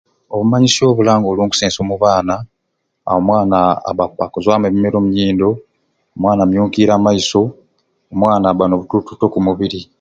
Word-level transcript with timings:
Obumanyisyo 0.33 0.83
obulanga 0.91 1.27
olunkusense 1.29 1.77
omu 1.79 1.95
baana 2.03 2.35
aa 3.07 3.15
omwana 3.19 3.57
aba 3.89 4.03
akuzwamu 4.25 4.65
ebimira 4.65 4.97
omunyindo 4.99 5.49
omwana 6.15 6.41
omyunkira 6.43 6.91
amaiso 6.95 7.41
omwana 8.11 8.45
aba 8.49 8.63
n'obutulututu 8.67 9.23
oku 9.25 9.37
mubiri 9.45 9.79